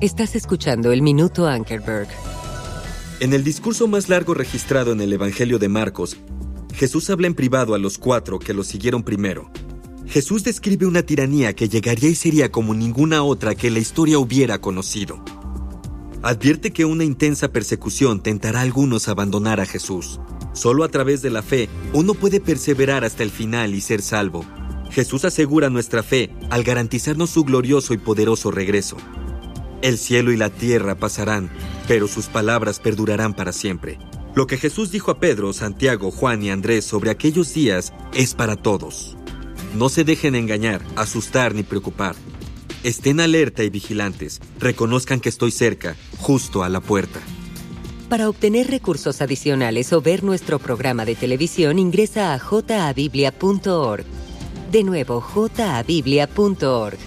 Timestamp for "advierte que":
16.22-16.86